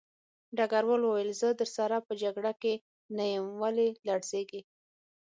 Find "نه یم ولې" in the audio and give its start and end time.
3.15-3.87